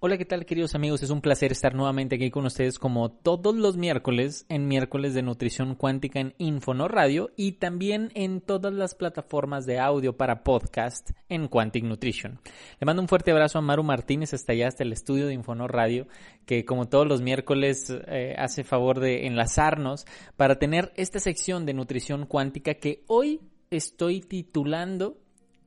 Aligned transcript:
Hola, 0.00 0.16
¿qué 0.16 0.24
tal 0.24 0.46
queridos 0.46 0.76
amigos? 0.76 1.02
Es 1.02 1.10
un 1.10 1.20
placer 1.20 1.50
estar 1.50 1.74
nuevamente 1.74 2.14
aquí 2.14 2.30
con 2.30 2.46
ustedes 2.46 2.78
como 2.78 3.10
todos 3.10 3.56
los 3.56 3.76
miércoles 3.76 4.46
en 4.48 4.68
miércoles 4.68 5.12
de 5.12 5.22
nutrición 5.22 5.74
cuántica 5.74 6.20
en 6.20 6.36
Infono 6.38 6.86
Radio 6.86 7.32
y 7.34 7.54
también 7.58 8.12
en 8.14 8.40
todas 8.40 8.72
las 8.72 8.94
plataformas 8.94 9.66
de 9.66 9.80
audio 9.80 10.16
para 10.16 10.44
podcast 10.44 11.10
en 11.28 11.48
Quantic 11.48 11.82
Nutrition. 11.82 12.38
Le 12.78 12.84
mando 12.84 13.02
un 13.02 13.08
fuerte 13.08 13.32
abrazo 13.32 13.58
a 13.58 13.62
Maru 13.62 13.82
Martínez 13.82 14.32
hasta 14.34 14.52
allá, 14.52 14.68
hasta 14.68 14.84
el 14.84 14.92
estudio 14.92 15.26
de 15.26 15.34
Infono 15.34 15.66
Radio, 15.66 16.06
que 16.46 16.64
como 16.64 16.86
todos 16.86 17.08
los 17.08 17.20
miércoles 17.20 17.92
eh, 18.06 18.36
hace 18.38 18.62
favor 18.62 19.00
de 19.00 19.26
enlazarnos 19.26 20.06
para 20.36 20.60
tener 20.60 20.92
esta 20.94 21.18
sección 21.18 21.66
de 21.66 21.74
nutrición 21.74 22.26
cuántica 22.26 22.74
que 22.74 23.02
hoy 23.08 23.40
estoy 23.72 24.20
titulando 24.20 25.18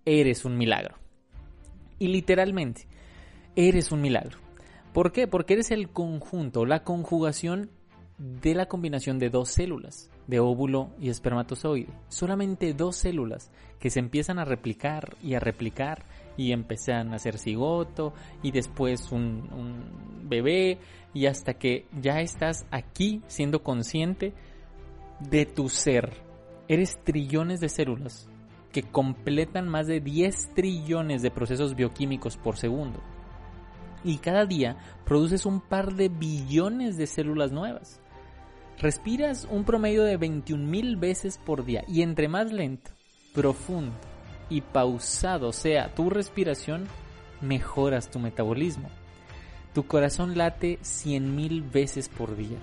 Eres 0.05 0.45
un 0.45 0.57
milagro. 0.57 0.95
Y 1.99 2.07
literalmente, 2.07 2.87
eres 3.55 3.91
un 3.91 4.01
milagro. 4.01 4.37
¿Por 4.93 5.11
qué? 5.11 5.27
Porque 5.27 5.53
eres 5.53 5.71
el 5.71 5.89
conjunto, 5.89 6.65
la 6.65 6.83
conjugación 6.83 7.69
de 8.17 8.53
la 8.53 8.67
combinación 8.67 9.17
de 9.17 9.29
dos 9.29 9.49
células, 9.49 10.11
de 10.27 10.39
óvulo 10.39 10.91
y 10.99 11.09
espermatozoide. 11.09 11.93
Solamente 12.09 12.73
dos 12.73 12.95
células 12.95 13.51
que 13.79 13.89
se 13.89 13.99
empiezan 13.99 14.37
a 14.37 14.45
replicar 14.45 15.15
y 15.23 15.33
a 15.33 15.39
replicar 15.39 16.05
y 16.37 16.51
empiezan 16.51 17.13
a 17.13 17.15
hacer 17.15 17.37
cigoto 17.37 18.13
y 18.43 18.51
después 18.51 19.11
un, 19.11 19.89
bebé 20.23 20.77
y 21.13 21.25
hasta 21.25 21.55
que 21.55 21.85
ya 21.99 22.21
estás 22.21 22.65
aquí 22.69 23.21
siendo 23.27 23.63
consciente 23.63 24.33
de 25.19 25.45
tu 25.45 25.69
ser. 25.69 26.13
Eres 26.67 27.03
trillones 27.03 27.59
de 27.59 27.69
células 27.69 28.29
que 28.71 28.83
completan 28.83 29.67
más 29.67 29.87
de 29.87 29.99
10 29.99 30.53
trillones 30.53 31.21
de 31.21 31.31
procesos 31.31 31.75
bioquímicos 31.75 32.37
por 32.37 32.55
segundo 32.57 33.01
y 34.03 34.17
cada 34.17 34.45
día 34.45 34.77
produces 35.05 35.45
un 35.45 35.61
par 35.61 35.93
de 35.93 36.09
billones 36.09 36.97
de 36.97 37.07
células 37.07 37.51
nuevas. 37.51 37.99
Respiras 38.79 39.47
un 39.49 39.63
promedio 39.63 40.03
de 40.03 40.17
21 40.17 40.65
mil 40.65 40.95
veces 40.97 41.37
por 41.37 41.65
día 41.65 41.83
y 41.87 42.01
entre 42.01 42.27
más 42.27 42.51
lento, 42.51 42.91
profundo 43.33 43.93
y 44.49 44.61
pausado 44.61 45.53
sea 45.53 45.93
tu 45.93 46.09
respiración, 46.09 46.87
mejoras 47.41 48.09
tu 48.09 48.19
metabolismo. 48.19 48.89
Tu 49.73 49.85
corazón 49.85 50.37
late 50.37 50.79
100 50.81 51.35
mil 51.35 51.61
veces 51.61 52.09
por 52.09 52.35
día. 52.35 52.57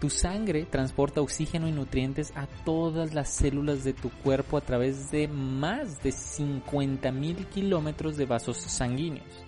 Tu 0.00 0.10
sangre 0.10 0.64
transporta 0.64 1.20
oxígeno 1.20 1.68
y 1.68 1.72
nutrientes 1.72 2.32
a 2.36 2.46
todas 2.64 3.14
las 3.14 3.28
células 3.28 3.84
de 3.84 3.92
tu 3.92 4.10
cuerpo 4.10 4.56
a 4.56 4.60
través 4.60 5.10
de 5.10 5.28
más 5.28 6.02
de 6.02 6.12
50 6.12 7.12
mil 7.12 7.46
kilómetros 7.46 8.16
de 8.16 8.26
vasos 8.26 8.58
sanguíneos. 8.58 9.47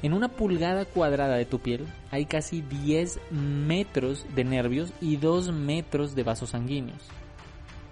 En 0.00 0.12
una 0.12 0.28
pulgada 0.28 0.84
cuadrada 0.84 1.36
de 1.36 1.44
tu 1.44 1.58
piel 1.58 1.86
hay 2.12 2.26
casi 2.26 2.62
10 2.62 3.20
metros 3.32 4.26
de 4.34 4.44
nervios 4.44 4.92
y 5.00 5.16
2 5.16 5.52
metros 5.52 6.14
de 6.14 6.22
vasos 6.22 6.50
sanguíneos. 6.50 7.02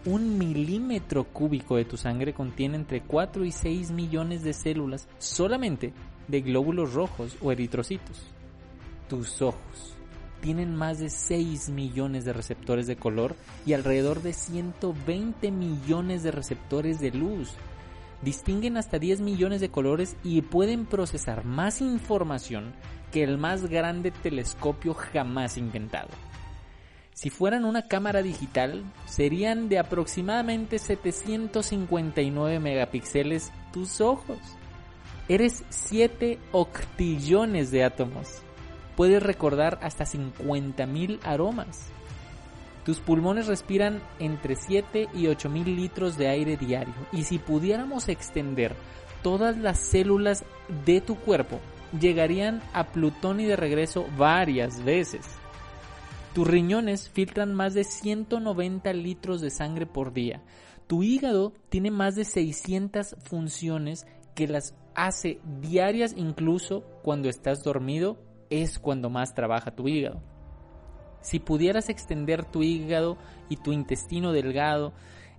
Un 0.04 0.38
milímetro 0.38 1.24
cúbico 1.24 1.76
de 1.76 1.84
tu 1.84 1.96
sangre 1.96 2.32
contiene 2.32 2.76
entre 2.76 3.00
4 3.00 3.44
y 3.44 3.50
6 3.50 3.90
millones 3.90 4.44
de 4.44 4.52
células 4.52 5.08
solamente 5.18 5.92
de 6.28 6.42
glóbulos 6.42 6.94
rojos 6.94 7.36
o 7.42 7.50
eritrocitos. 7.50 8.22
Tus 9.08 9.42
ojos 9.42 9.96
tienen 10.40 10.76
más 10.76 11.00
de 11.00 11.10
6 11.10 11.70
millones 11.70 12.24
de 12.24 12.32
receptores 12.32 12.86
de 12.86 12.94
color 12.94 13.34
y 13.66 13.72
alrededor 13.72 14.22
de 14.22 14.32
120 14.32 15.50
millones 15.50 16.22
de 16.22 16.30
receptores 16.30 17.00
de 17.00 17.10
luz 17.10 17.52
distinguen 18.22 18.76
hasta 18.76 18.98
10 18.98 19.20
millones 19.20 19.60
de 19.60 19.70
colores 19.70 20.16
y 20.24 20.42
pueden 20.42 20.86
procesar 20.86 21.44
más 21.44 21.80
información 21.80 22.74
que 23.12 23.22
el 23.22 23.38
más 23.38 23.66
grande 23.66 24.10
telescopio 24.10 24.94
jamás 24.94 25.56
inventado. 25.56 26.08
Si 27.16 27.30
fueran 27.30 27.64
una 27.64 27.88
cámara 27.88 28.20
digital, 28.20 28.84
serían 29.06 29.70
de 29.70 29.78
aproximadamente 29.78 30.78
759 30.78 32.60
megapíxeles 32.60 33.52
tus 33.72 34.02
ojos. 34.02 34.38
Eres 35.26 35.64
7 35.70 36.38
octillones 36.52 37.70
de 37.70 37.84
átomos. 37.84 38.42
Puedes 38.96 39.22
recordar 39.22 39.78
hasta 39.80 40.04
50.000 40.04 41.20
aromas. 41.24 41.88
Tus 42.86 43.00
pulmones 43.00 43.48
respiran 43.48 44.00
entre 44.20 44.54
7 44.54 45.08
y 45.12 45.26
8 45.26 45.50
mil 45.50 45.74
litros 45.74 46.16
de 46.16 46.28
aire 46.28 46.56
diario. 46.56 46.94
Y 47.10 47.24
si 47.24 47.40
pudiéramos 47.40 48.08
extender 48.08 48.76
todas 49.24 49.58
las 49.58 49.80
células 49.80 50.44
de 50.84 51.00
tu 51.00 51.16
cuerpo, 51.16 51.58
llegarían 52.00 52.62
a 52.72 52.84
Plutón 52.92 53.40
y 53.40 53.44
de 53.44 53.56
regreso 53.56 54.06
varias 54.16 54.84
veces. 54.84 55.26
Tus 56.32 56.46
riñones 56.46 57.08
filtran 57.08 57.54
más 57.54 57.74
de 57.74 57.82
190 57.82 58.92
litros 58.92 59.40
de 59.40 59.50
sangre 59.50 59.86
por 59.86 60.12
día. 60.12 60.44
Tu 60.86 61.02
hígado 61.02 61.54
tiene 61.70 61.90
más 61.90 62.14
de 62.14 62.24
600 62.24 63.16
funciones 63.24 64.06
que 64.36 64.46
las 64.46 64.76
hace 64.94 65.40
diarias 65.60 66.14
incluso 66.16 66.84
cuando 67.02 67.28
estás 67.28 67.64
dormido, 67.64 68.16
es 68.48 68.78
cuando 68.78 69.10
más 69.10 69.34
trabaja 69.34 69.74
tu 69.74 69.88
hígado. 69.88 70.35
Si 71.26 71.40
pudieras 71.40 71.88
extender 71.88 72.44
tu 72.44 72.62
hígado 72.62 73.18
y 73.48 73.56
tu 73.56 73.72
intestino 73.72 74.30
delgado 74.30 74.92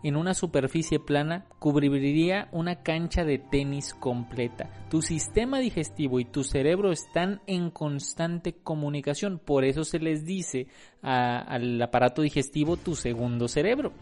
en 0.04 0.18
una 0.18 0.34
superficie 0.34 1.00
plana, 1.00 1.46
cubriría 1.60 2.50
una 2.52 2.84
cancha 2.84 3.24
de 3.24 3.38
tenis 3.38 3.94
completa. 3.94 4.70
Tu 4.90 5.02
sistema 5.02 5.60
digestivo 5.60 6.20
y 6.20 6.26
tu 6.26 6.44
cerebro 6.44 6.92
están 6.92 7.40
en 7.48 7.72
constante 7.72 8.52
comunicación, 8.52 9.40
por 9.40 9.64
eso 9.64 9.86
se 9.86 10.00
les 10.00 10.26
dice 10.26 10.68
al 11.02 11.82
aparato 11.82 12.22
digestivo 12.22 12.76
tu 12.76 12.94
segundo 12.94 13.48
cerebro. 13.48 13.94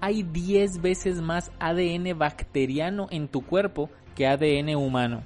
Hay 0.00 0.22
10 0.22 0.82
veces 0.82 1.20
más 1.20 1.50
ADN 1.58 2.16
bacteriano 2.16 3.08
en 3.10 3.26
tu 3.26 3.44
cuerpo 3.44 3.90
que 4.14 4.28
ADN 4.28 4.76
humano. 4.76 5.24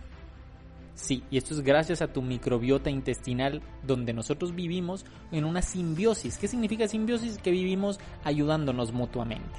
Sí, 0.94 1.24
y 1.30 1.38
esto 1.38 1.54
es 1.54 1.60
gracias 1.60 2.02
a 2.02 2.12
tu 2.12 2.22
microbiota 2.22 2.88
intestinal 2.88 3.62
donde 3.82 4.12
nosotros 4.12 4.54
vivimos 4.54 5.04
en 5.32 5.44
una 5.44 5.60
simbiosis. 5.60 6.38
¿Qué 6.38 6.46
significa 6.46 6.86
simbiosis? 6.86 7.38
Que 7.38 7.50
vivimos 7.50 7.98
ayudándonos 8.22 8.92
mutuamente. 8.92 9.58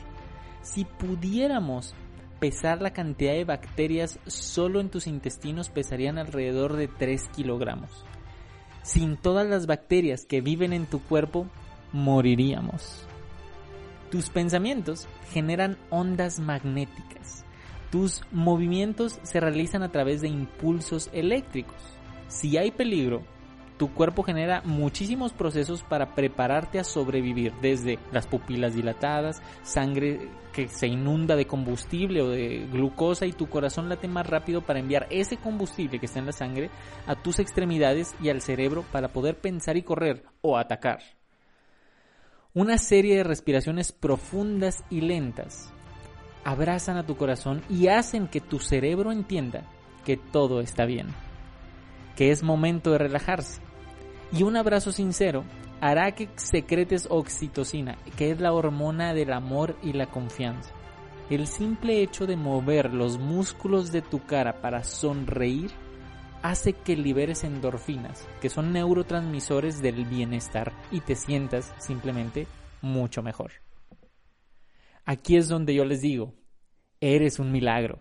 Si 0.62 0.86
pudiéramos 0.86 1.94
pesar 2.40 2.82
la 2.82 2.94
cantidad 2.94 3.34
de 3.34 3.44
bacterias 3.44 4.20
solo 4.28 4.80
en 4.80 4.90
tus 4.90 5.08
intestinos 5.08 5.70
pesarían 5.70 6.18
alrededor 6.18 6.74
de 6.74 6.88
3 6.88 7.28
kilogramos. 7.36 7.90
Sin 8.82 9.18
todas 9.18 9.48
las 9.48 9.68
bacterias 9.68 10.26
que 10.26 10.42
viven 10.42 10.72
en 10.72 10.86
tu 10.86 11.02
cuerpo, 11.02 11.48
moriríamos. 11.92 13.06
Tus 14.10 14.30
pensamientos 14.30 15.08
generan 15.32 15.78
ondas 15.90 16.40
magnéticas 16.40 17.45
tus 17.96 18.24
movimientos 18.30 19.22
se 19.24 19.40
realizan 19.40 19.82
a 19.82 19.90
través 19.90 20.20
de 20.20 20.28
impulsos 20.28 21.10
eléctricos. 21.14 21.78
Si 22.28 22.58
hay 22.58 22.72
peligro, 22.72 23.24
tu 23.78 23.94
cuerpo 23.94 24.22
genera 24.22 24.62
muchísimos 24.66 25.32
procesos 25.32 25.82
para 25.82 26.14
prepararte 26.14 26.78
a 26.78 26.84
sobrevivir, 26.84 27.54
desde 27.62 27.98
las 28.12 28.28
pupilas 28.28 28.76
dilatadas, 28.76 29.42
sangre 29.64 30.28
que 30.52 30.68
se 30.68 30.88
inunda 30.88 31.38
de 31.38 31.48
combustible 31.48 32.22
o 32.22 32.28
de 32.28 32.68
glucosa 32.70 33.28
y 33.28 33.32
tu 33.32 33.48
corazón 33.48 33.88
late 33.88 34.10
más 34.10 34.28
rápido 34.28 34.60
para 34.60 34.80
enviar 34.80 35.08
ese 35.10 35.38
combustible 35.38 35.98
que 35.98 36.08
está 36.08 36.20
en 36.20 36.26
la 36.26 36.34
sangre 36.34 36.72
a 37.08 37.16
tus 37.16 37.40
extremidades 37.40 38.14
y 38.22 38.28
al 38.28 38.42
cerebro 38.42 38.84
para 38.92 39.08
poder 39.08 39.40
pensar 39.40 39.78
y 39.78 39.84
correr 39.84 40.26
o 40.42 40.58
atacar. 40.58 41.00
Una 42.54 42.78
serie 42.78 43.16
de 43.16 43.24
respiraciones 43.24 43.94
profundas 43.94 44.84
y 44.90 45.00
lentas 45.00 45.72
abrazan 46.46 46.96
a 46.96 47.06
tu 47.06 47.18
corazón 47.18 47.64
y 47.70 47.88
hacen 47.88 48.28
que 48.28 48.40
tu 48.40 48.60
cerebro 48.60 49.12
entienda 49.12 49.64
que 50.06 50.16
todo 50.16 50.62
está 50.62 50.86
bien, 50.86 51.08
que 52.16 52.32
es 52.32 52.44
momento 52.44 52.92
de 52.92 53.00
relajarse. 53.00 53.62
Y 54.32 54.44
un 54.44 54.56
abrazo 54.56 54.92
sincero 54.92 55.44
hará 55.82 56.14
que 56.14 56.30
secretes 56.36 57.08
oxitocina, 57.10 57.98
que 58.16 58.32
es 58.32 58.40
la 58.40 58.54
hormona 58.54 59.14
del 59.14 59.34
amor 59.34 59.76
y 59.82 59.94
la 59.94 60.06
confianza. 60.06 60.72
El 61.30 61.48
simple 61.48 62.04
hecho 62.04 62.28
de 62.28 62.38
mover 62.38 62.94
los 62.94 63.18
músculos 63.18 63.92
de 63.92 64.04
tu 64.04 64.24
cara 64.24 64.62
para 64.62 64.84
sonreír 64.84 65.72
hace 66.44 66.74
que 66.74 66.96
liberes 66.96 67.44
endorfinas, 67.44 68.28
que 68.40 68.50
son 68.50 68.72
neurotransmisores 68.72 69.82
del 69.82 70.06
bienestar, 70.06 70.74
y 70.92 71.00
te 71.00 71.16
sientas 71.16 71.74
simplemente 71.80 72.46
mucho 72.84 73.24
mejor. 73.24 73.65
Aquí 75.06 75.38
es 75.38 75.48
donde 75.48 75.74
yo 75.76 75.86
les 75.86 76.02
digo, 76.02 76.34
eres 77.00 77.40
un 77.40 77.52
milagro. 77.52 78.00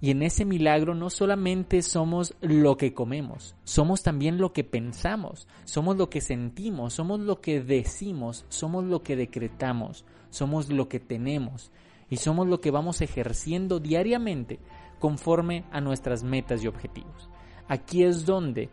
Y 0.00 0.12
en 0.12 0.22
ese 0.22 0.44
milagro 0.44 0.94
no 0.94 1.10
solamente 1.10 1.82
somos 1.82 2.34
lo 2.40 2.76
que 2.76 2.94
comemos, 2.94 3.56
somos 3.64 4.02
también 4.02 4.38
lo 4.38 4.52
que 4.52 4.62
pensamos, 4.62 5.48
somos 5.64 5.96
lo 5.96 6.08
que 6.08 6.20
sentimos, 6.20 6.94
somos 6.94 7.18
lo 7.18 7.40
que 7.40 7.60
decimos, 7.60 8.46
somos 8.48 8.84
lo 8.84 9.02
que 9.02 9.16
decretamos, 9.16 10.04
somos 10.30 10.70
lo 10.70 10.88
que 10.88 11.00
tenemos 11.00 11.72
y 12.08 12.18
somos 12.18 12.46
lo 12.46 12.60
que 12.60 12.70
vamos 12.70 13.00
ejerciendo 13.00 13.80
diariamente 13.80 14.60
conforme 15.00 15.64
a 15.72 15.80
nuestras 15.80 16.22
metas 16.22 16.62
y 16.62 16.68
objetivos. 16.68 17.28
Aquí 17.66 18.04
es 18.04 18.24
donde 18.24 18.70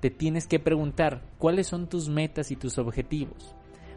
te 0.00 0.10
tienes 0.10 0.46
que 0.46 0.60
preguntar 0.60 1.22
cuáles 1.38 1.66
son 1.66 1.88
tus 1.88 2.08
metas 2.08 2.50
y 2.50 2.56
tus 2.56 2.78
objetivos. 2.78 3.54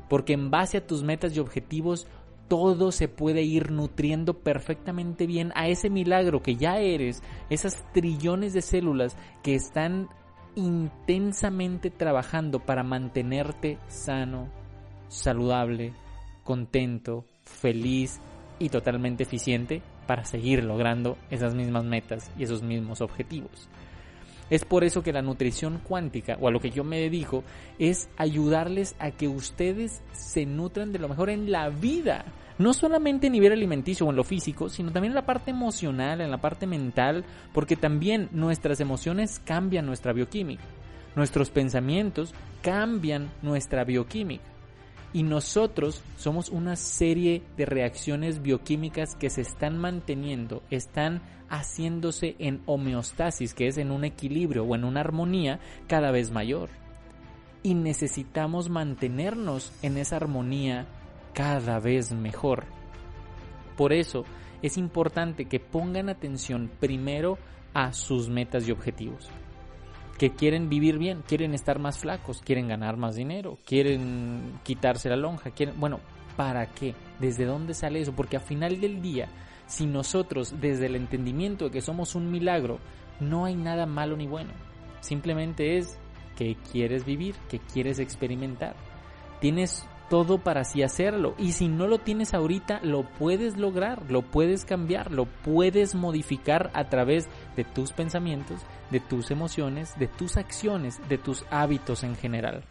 Porque 0.10 0.34
en 0.34 0.52
base 0.52 0.78
a 0.78 0.86
tus 0.86 1.04
metas 1.04 1.36
y 1.36 1.40
objetivos, 1.40 2.06
todo 2.52 2.92
se 2.92 3.08
puede 3.08 3.44
ir 3.44 3.72
nutriendo 3.72 4.40
perfectamente 4.40 5.26
bien 5.26 5.54
a 5.56 5.70
ese 5.70 5.90
milagro 5.90 6.44
que 6.44 6.58
ya 6.58 6.80
eres, 6.80 7.24
esas 7.50 7.90
trillones 7.94 8.52
de 8.52 8.62
células 8.62 9.16
que 9.42 9.56
están 9.56 10.10
intensamente 10.56 11.90
trabajando 11.92 12.60
para 12.60 12.84
mantenerte 12.84 13.78
sano, 13.88 14.50
saludable, 15.08 15.94
contento, 16.44 17.24
feliz 17.46 18.20
y 18.60 18.68
totalmente 18.68 19.24
eficiente 19.24 19.82
para 20.06 20.26
seguir 20.26 20.66
logrando 20.66 21.18
esas 21.30 21.56
mismas 21.56 21.86
metas 21.86 22.34
y 22.38 22.44
esos 22.44 22.64
mismos 22.64 23.00
objetivos. 23.00 23.70
Es 24.52 24.66
por 24.66 24.84
eso 24.84 25.02
que 25.02 25.14
la 25.14 25.22
nutrición 25.22 25.80
cuántica, 25.80 26.38
o 26.42 26.48
a 26.48 26.52
lo 26.52 26.60
que 26.60 26.70
yo 26.72 26.84
me 26.84 27.00
dedico, 27.00 27.44
es 27.80 28.10
ayudarles 28.18 28.96
a 29.00 29.12
que 29.12 29.30
ustedes 29.30 30.04
se 30.12 30.46
nutran 30.46 30.92
de 30.92 31.00
lo 31.00 31.08
mejor 31.08 31.30
en 31.30 31.52
la 31.52 31.70
vida. 31.70 32.26
No 32.60 32.74
solamente 32.74 33.28
a 33.28 33.30
nivel 33.30 33.54
alimenticio 33.54 34.06
o 34.06 34.10
en 34.10 34.18
lo 34.18 34.26
físico, 34.26 34.68
sino 34.68 34.92
también 34.92 35.12
en 35.12 35.16
la 35.16 35.26
parte 35.26 35.52
emocional, 35.52 36.20
en 36.20 36.30
la 36.30 36.42
parte 36.42 36.68
mental, 36.68 37.24
porque 37.54 37.78
también 37.78 38.28
nuestras 38.34 38.82
emociones 38.82 39.40
cambian 39.40 39.86
nuestra 39.86 40.12
bioquímica. 40.12 40.66
Nuestros 41.16 41.50
pensamientos 41.50 42.34
cambian 42.62 43.32
nuestra 43.42 43.86
bioquímica 43.86 44.51
y 45.14 45.24
nosotros 45.24 46.04
somos 46.18 46.50
una 46.50 46.76
serie 46.76 47.44
de 47.58 47.66
reacciones 47.66 48.42
bioquímicas 48.42 49.16
que 49.16 49.30
se 49.30 49.42
están 49.42 49.78
manteniendo, 49.78 50.64
están 50.70 51.22
haciéndose 51.50 52.36
en 52.40 52.62
homeostasis, 52.66 53.54
que 53.54 53.68
es 53.68 53.78
en 53.78 53.92
un 53.92 54.06
equilibrio 54.06 54.64
o 54.64 54.76
en 54.76 54.86
una 54.86 55.02
armonía 55.02 55.60
cada 55.88 56.12
vez 56.12 56.32
mayor. 56.32 56.70
Y 57.62 57.74
necesitamos 57.74 58.70
mantenernos 58.70 59.72
en 59.82 59.98
esa 59.98 60.16
armonía 60.16 60.88
cada 61.34 61.80
vez 61.80 62.14
mejor. 62.14 62.66
Por 63.76 63.94
eso 63.94 64.24
es 64.62 64.78
importante 64.78 65.46
que 65.46 65.60
pongan 65.60 66.10
atención 66.10 66.72
primero 66.80 67.38
a 67.74 67.94
sus 67.94 68.30
metas 68.30 68.68
y 68.68 68.72
objetivos 68.72 69.30
que 70.22 70.30
quieren 70.30 70.70
vivir 70.70 71.00
bien, 71.00 71.24
quieren 71.28 71.56
estar 71.56 71.80
más 71.80 71.98
flacos, 71.98 72.44
quieren 72.44 72.68
ganar 72.68 72.96
más 72.96 73.16
dinero, 73.16 73.58
quieren 73.66 74.60
quitarse 74.62 75.10
la 75.10 75.16
lonja, 75.16 75.50
quieren, 75.50 75.80
bueno, 75.80 76.00
¿para 76.38 76.68
qué? 76.68 76.94
¿Desde 77.20 77.46
dónde 77.46 77.74
sale 77.74 78.02
eso? 78.02 78.14
Porque 78.16 78.38
al 78.38 78.44
final 78.44 78.80
del 78.80 79.02
día, 79.02 79.30
si 79.66 79.88
nosotros 79.88 80.54
desde 80.62 80.86
el 80.86 80.96
entendimiento 80.96 81.66
de 81.66 81.72
que 81.72 81.82
somos 81.82 82.14
un 82.14 82.30
milagro, 82.30 82.78
no 83.20 83.46
hay 83.46 83.56
nada 83.56 83.88
malo 83.88 84.16
ni 84.16 84.28
bueno. 84.28 84.52
Simplemente 85.00 85.80
es 85.80 85.98
que 86.38 86.56
quieres 86.72 87.04
vivir, 87.04 87.34
que 87.50 87.58
quieres 87.58 87.98
experimentar. 87.98 88.76
Tienes 89.40 89.88
todo 90.12 90.40
para 90.40 90.62
así 90.62 90.84
hacerlo. 90.84 91.36
Y 91.38 91.54
si 91.54 91.70
no 91.70 91.88
lo 91.88 92.00
tienes 92.00 92.34
ahorita, 92.34 92.82
lo 92.84 93.04
puedes 93.04 93.58
lograr, 93.58 94.12
lo 94.12 94.24
puedes 94.24 94.66
cambiar, 94.66 95.10
lo 95.10 95.24
puedes 95.24 95.96
modificar 95.96 96.70
a 96.74 96.90
través 96.90 97.30
de 97.56 97.64
tus 97.64 97.94
pensamientos, 97.94 98.60
de 98.90 99.00
tus 99.00 99.32
emociones, 99.32 99.98
de 99.98 100.08
tus 100.08 100.36
acciones, 100.36 101.00
de 101.08 101.18
tus 101.18 101.46
hábitos 101.50 102.04
en 102.04 102.18
general. 102.18 102.66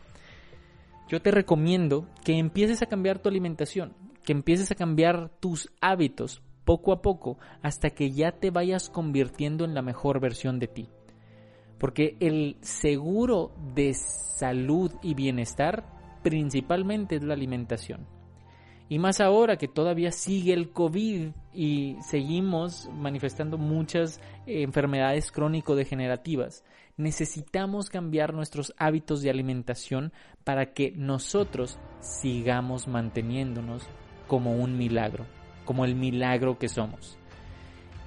Yo 1.08 1.22
te 1.22 1.30
recomiendo 1.30 2.06
que 2.24 2.36
empieces 2.36 2.82
a 2.82 2.86
cambiar 2.86 3.20
tu 3.20 3.30
alimentación, 3.30 3.94
que 4.22 4.32
empieces 4.32 4.70
a 4.70 4.74
cambiar 4.74 5.30
tus 5.40 5.70
hábitos 5.80 6.42
poco 6.66 6.92
a 6.92 7.00
poco 7.00 7.38
hasta 7.62 7.88
que 7.88 8.10
ya 8.10 8.32
te 8.32 8.50
vayas 8.50 8.90
convirtiendo 8.90 9.64
en 9.64 9.72
la 9.72 9.80
mejor 9.80 10.20
versión 10.20 10.58
de 10.58 10.68
ti. 10.68 10.90
Porque 11.78 12.18
el 12.20 12.58
seguro 12.60 13.52
de 13.74 13.94
salud 13.94 14.92
y 15.00 15.14
bienestar 15.14 15.99
principalmente 16.22 17.16
es 17.16 17.22
la 17.22 17.34
alimentación. 17.34 18.06
Y 18.88 18.98
más 18.98 19.20
ahora 19.20 19.56
que 19.56 19.68
todavía 19.68 20.10
sigue 20.10 20.52
el 20.52 20.70
COVID 20.70 21.28
y 21.54 21.96
seguimos 22.02 22.90
manifestando 22.92 23.56
muchas 23.56 24.20
eh, 24.46 24.62
enfermedades 24.62 25.30
crónico-degenerativas, 25.30 26.64
necesitamos 26.96 27.88
cambiar 27.88 28.34
nuestros 28.34 28.74
hábitos 28.76 29.22
de 29.22 29.30
alimentación 29.30 30.12
para 30.42 30.72
que 30.72 30.90
nosotros 30.90 31.78
sigamos 32.00 32.88
manteniéndonos 32.88 33.86
como 34.26 34.56
un 34.56 34.76
milagro, 34.76 35.24
como 35.64 35.84
el 35.84 35.94
milagro 35.94 36.58
que 36.58 36.68
somos. 36.68 37.16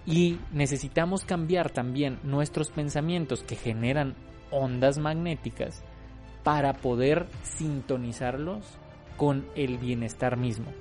Y 0.05 0.37
necesitamos 0.51 1.23
cambiar 1.23 1.71
también 1.71 2.19
nuestros 2.23 2.71
pensamientos 2.71 3.41
que 3.43 3.55
generan 3.55 4.15
ondas 4.51 4.97
magnéticas 4.97 5.81
para 6.43 6.73
poder 6.73 7.27
sintonizarlos 7.43 8.65
con 9.17 9.45
el 9.55 9.77
bienestar 9.77 10.37
mismo. 10.37 10.71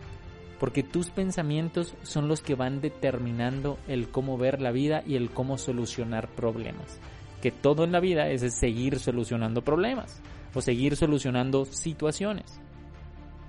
Porque 0.59 0.83
tus 0.83 1.11
pensamientos 1.11 1.95
son 2.03 2.29
los 2.29 2.41
que 2.41 2.55
van 2.55 2.81
determinando 2.81 3.79
el 3.89 4.09
cómo 4.11 4.39
ver 4.39 4.61
la 4.61 4.71
vida 4.71 5.03
y 5.07 5.17
el 5.17 5.31
cómo 5.31 5.59
solucionar 5.59 6.29
problemas. 6.29 7.01
Que 7.41 7.51
todo 7.51 7.85
en 7.85 7.93
la 7.93 8.01
vida 8.01 8.29
es 8.29 8.43
seguir 8.55 9.01
solucionando 9.01 9.63
problemas 9.63 10.23
o 10.55 10.61
seguir 10.61 10.97
solucionando 10.97 11.65
situaciones. 11.65 12.61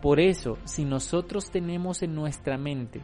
Por 0.01 0.19
eso, 0.19 0.57
si 0.65 0.85
nosotros 0.85 1.51
tenemos 1.51 2.01
en 2.01 2.15
nuestra 2.15 2.57
mente 2.57 3.01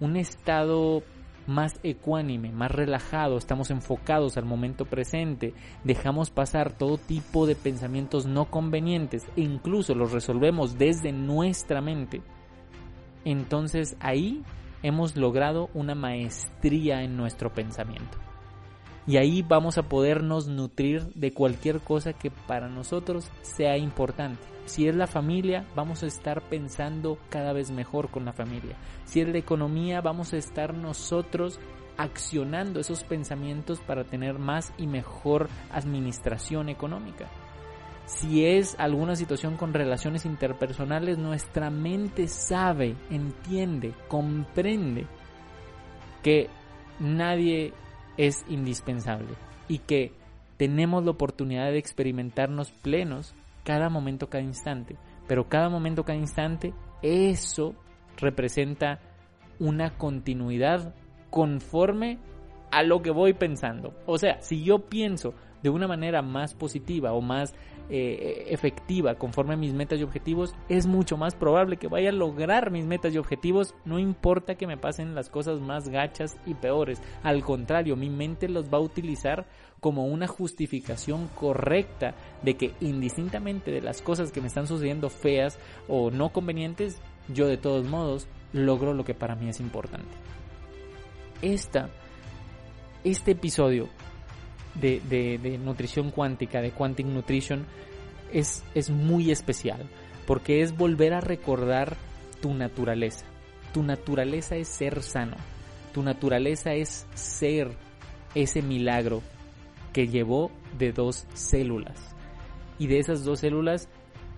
un 0.00 0.16
estado 0.16 1.02
más 1.46 1.74
ecuánime, 1.82 2.52
más 2.52 2.70
relajado, 2.70 3.36
estamos 3.36 3.70
enfocados 3.70 4.36
al 4.36 4.44
momento 4.44 4.84
presente, 4.84 5.54
dejamos 5.84 6.30
pasar 6.30 6.72
todo 6.72 6.98
tipo 6.98 7.46
de 7.46 7.54
pensamientos 7.54 8.26
no 8.26 8.46
convenientes 8.46 9.26
e 9.36 9.42
incluso 9.42 9.94
los 9.94 10.12
resolvemos 10.12 10.78
desde 10.78 11.12
nuestra 11.12 11.80
mente, 11.80 12.22
entonces 13.24 13.96
ahí 14.00 14.42
hemos 14.82 15.16
logrado 15.16 15.70
una 15.74 15.94
maestría 15.94 17.02
en 17.02 17.16
nuestro 17.16 17.52
pensamiento. 17.52 18.18
Y 19.06 19.18
ahí 19.18 19.42
vamos 19.42 19.76
a 19.76 19.82
podernos 19.82 20.48
nutrir 20.48 21.02
de 21.14 21.32
cualquier 21.32 21.80
cosa 21.80 22.14
que 22.14 22.30
para 22.30 22.68
nosotros 22.68 23.30
sea 23.42 23.76
importante. 23.76 24.53
Si 24.66 24.88
es 24.88 24.96
la 24.96 25.06
familia, 25.06 25.66
vamos 25.74 26.02
a 26.02 26.06
estar 26.06 26.42
pensando 26.48 27.18
cada 27.28 27.52
vez 27.52 27.70
mejor 27.70 28.10
con 28.10 28.24
la 28.24 28.32
familia. 28.32 28.76
Si 29.04 29.20
es 29.20 29.28
la 29.28 29.38
economía, 29.38 30.00
vamos 30.00 30.32
a 30.32 30.38
estar 30.38 30.74
nosotros 30.74 31.60
accionando 31.96 32.80
esos 32.80 33.04
pensamientos 33.04 33.80
para 33.80 34.04
tener 34.04 34.38
más 34.38 34.72
y 34.78 34.86
mejor 34.86 35.48
administración 35.70 36.68
económica. 36.68 37.28
Si 38.06 38.44
es 38.44 38.74
alguna 38.78 39.16
situación 39.16 39.56
con 39.56 39.72
relaciones 39.72 40.26
interpersonales, 40.26 41.18
nuestra 41.18 41.70
mente 41.70 42.28
sabe, 42.28 42.96
entiende, 43.10 43.94
comprende 44.08 45.06
que 46.22 46.48
nadie 46.98 47.72
es 48.16 48.44
indispensable 48.48 49.34
y 49.68 49.78
que 49.78 50.12
tenemos 50.56 51.04
la 51.04 51.12
oportunidad 51.12 51.70
de 51.70 51.78
experimentarnos 51.78 52.70
plenos 52.70 53.34
cada 53.64 53.88
momento, 53.88 54.28
cada 54.28 54.44
instante. 54.44 54.96
Pero 55.26 55.48
cada 55.48 55.68
momento, 55.68 56.04
cada 56.04 56.18
instante, 56.18 56.72
eso 57.02 57.74
representa 58.16 59.00
una 59.58 59.96
continuidad 59.96 60.94
conforme 61.30 62.18
a 62.70 62.82
lo 62.82 63.02
que 63.02 63.10
voy 63.10 63.32
pensando. 63.32 63.94
O 64.06 64.18
sea, 64.18 64.40
si 64.40 64.62
yo 64.62 64.86
pienso 64.86 65.34
de 65.64 65.70
una 65.70 65.88
manera 65.88 66.20
más 66.20 66.52
positiva 66.52 67.14
o 67.14 67.22
más 67.22 67.54
eh, 67.88 68.48
efectiva 68.50 69.14
conforme 69.14 69.54
a 69.54 69.56
mis 69.56 69.72
metas 69.72 69.98
y 69.98 70.02
objetivos, 70.02 70.54
es 70.68 70.86
mucho 70.86 71.16
más 71.16 71.34
probable 71.34 71.78
que 71.78 71.88
vaya 71.88 72.10
a 72.10 72.12
lograr 72.12 72.70
mis 72.70 72.84
metas 72.84 73.14
y 73.14 73.18
objetivos, 73.18 73.74
no 73.86 73.98
importa 73.98 74.56
que 74.56 74.66
me 74.66 74.76
pasen 74.76 75.14
las 75.14 75.30
cosas 75.30 75.60
más 75.60 75.88
gachas 75.88 76.36
y 76.44 76.52
peores. 76.52 77.00
Al 77.22 77.42
contrario, 77.42 77.96
mi 77.96 78.10
mente 78.10 78.46
los 78.46 78.66
va 78.66 78.76
a 78.76 78.82
utilizar 78.82 79.46
como 79.80 80.06
una 80.06 80.26
justificación 80.26 81.28
correcta 81.28 82.14
de 82.42 82.58
que 82.58 82.72
indistintamente 82.80 83.70
de 83.70 83.80
las 83.80 84.02
cosas 84.02 84.32
que 84.32 84.42
me 84.42 84.48
están 84.48 84.66
sucediendo 84.66 85.08
feas 85.08 85.58
o 85.88 86.10
no 86.10 86.30
convenientes, 86.30 87.00
yo 87.28 87.46
de 87.46 87.56
todos 87.56 87.86
modos 87.86 88.28
logro 88.52 88.92
lo 88.92 89.04
que 89.04 89.14
para 89.14 89.34
mí 89.34 89.48
es 89.48 89.60
importante. 89.60 90.14
Este 91.42 91.88
episodio 93.30 93.88
de, 94.74 95.00
de, 95.08 95.58
nutrición 95.58 96.10
cuántica, 96.10 96.60
de 96.60 96.70
Quantic 96.70 97.06
Nutrition, 97.06 97.66
es, 98.32 98.64
es 98.74 98.90
muy 98.90 99.30
especial 99.30 99.88
porque 100.26 100.62
es 100.62 100.76
volver 100.76 101.14
a 101.14 101.20
recordar 101.20 101.96
tu 102.40 102.54
naturaleza. 102.54 103.26
Tu 103.72 103.82
naturaleza 103.82 104.56
es 104.56 104.68
ser 104.68 105.02
sano. 105.02 105.36
Tu 105.92 106.02
naturaleza 106.02 106.72
es 106.72 107.06
ser 107.14 107.70
ese 108.34 108.62
milagro 108.62 109.22
que 109.92 110.08
llevó 110.08 110.50
de 110.78 110.92
dos 110.92 111.26
células. 111.34 112.14
Y 112.78 112.88
de 112.88 112.98
esas 112.98 113.24
dos 113.24 113.40
células, 113.40 113.88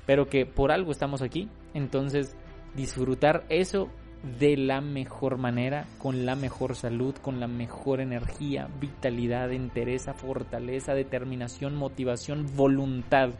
pero 0.06 0.28
que 0.28 0.46
por 0.46 0.70
algo 0.70 0.92
estamos 0.92 1.22
aquí, 1.22 1.48
entonces 1.74 2.36
disfrutar 2.76 3.44
eso 3.48 3.88
de 4.38 4.56
la 4.56 4.80
mejor 4.80 5.38
manera, 5.38 5.86
con 5.98 6.24
la 6.24 6.34
mejor 6.34 6.76
salud, 6.76 7.14
con 7.16 7.40
la 7.40 7.46
mejor 7.46 8.00
energía, 8.00 8.68
vitalidad, 8.80 9.52
entereza, 9.52 10.14
fortaleza, 10.14 10.94
determinación, 10.94 11.74
motivación, 11.76 12.46
voluntad 12.56 13.30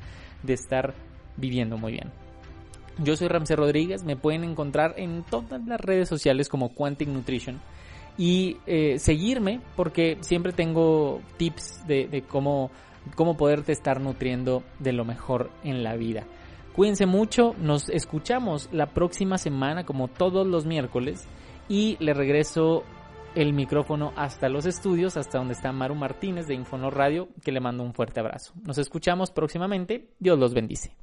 de 0.43 0.53
estar 0.53 0.95
viviendo 1.37 1.79
muy 1.79 1.93
bien. 1.93 2.13
Yo 2.99 3.17
soy 3.17 3.29
Ramsey 3.29 3.57
Rodríguez, 3.57 4.05
me 4.05 4.17
pueden 4.17 4.45
encontrar 4.45 4.95
en 4.99 5.25
todas 5.25 5.67
las 5.67 5.81
redes 5.81 6.09
sociales 6.09 6.49
como 6.49 6.75
Quantic 6.75 7.09
Nutrition 7.09 7.61
y 8.17 8.59
eh, 8.67 8.99
seguirme 8.99 9.61
porque 9.75 10.19
siempre 10.21 10.53
tengo 10.53 11.21
tips 11.37 11.87
de, 11.89 12.23
cómo, 12.29 12.71
cómo 13.17 13.37
poderte 13.37 13.73
estar 13.73 14.01
nutriendo 14.01 14.63
de 14.79 14.93
lo 14.93 15.05
mejor 15.05 15.51
en 15.65 15.83
la 15.83 15.97
vida. 15.97 16.25
Cuídense 16.75 17.07
mucho, 17.07 17.55
nos 17.61 17.89
escuchamos 17.89 18.69
la 18.73 18.87
próxima 18.87 19.39
semana 19.39 19.85
como 19.85 20.09
todos 20.09 20.45
los 20.45 20.67
miércoles 20.67 21.29
y 21.69 21.97
le 22.01 22.15
regreso 22.15 22.83
el 23.37 23.53
micrófono 23.53 24.13
hasta 24.17 24.49
los 24.49 24.67
estudios, 24.67 25.17
hasta 25.17 25.39
donde 25.39 25.55
está 25.55 25.71
Maru 25.71 25.95
Martínez 25.95 26.49
de 26.49 26.55
Infonor 26.55 26.97
Radio, 26.97 27.29
que 27.45 27.53
le 27.53 27.61
mando 27.61 27.85
un 27.85 27.95
fuerte 27.95 28.19
abrazo. 28.19 28.55
Nos 28.65 28.79
escuchamos 28.79 29.31
próximamente, 29.31 30.09
Dios 30.19 30.37
los 30.37 30.53
bendice. 30.53 30.97